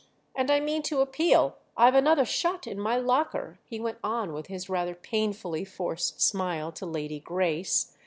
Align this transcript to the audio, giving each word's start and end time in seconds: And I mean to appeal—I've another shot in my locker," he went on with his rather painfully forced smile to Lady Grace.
And 0.33 0.49
I 0.49 0.59
mean 0.59 0.81
to 0.89 1.01
appeal—I've 1.01 1.93
another 1.93 2.25
shot 2.25 2.65
in 2.65 2.79
my 2.79 2.97
locker," 2.97 3.59
he 3.65 3.79
went 3.79 3.99
on 4.03 4.33
with 4.33 4.47
his 4.47 4.67
rather 4.67 4.95
painfully 4.95 5.63
forced 5.63 6.19
smile 6.19 6.71
to 6.71 6.87
Lady 6.87 7.19
Grace. 7.19 7.95